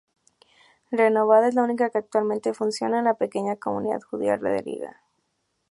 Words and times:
Renovada, 0.89 1.49
es 1.49 1.53
la 1.53 1.61
única 1.61 1.91
que 1.91 1.99
actualmente 1.99 2.55
funciona 2.55 2.97
en 2.97 3.05
la 3.05 3.13
pequeña 3.19 3.57
comunidad 3.57 4.01
judía 4.01 4.35
de 4.39 4.57
Riga. 4.59 5.01